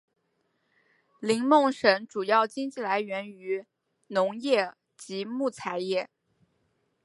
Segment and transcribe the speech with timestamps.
[1.19, 3.67] 林梦省主要经济来源于
[4.07, 6.09] 农业及木材业。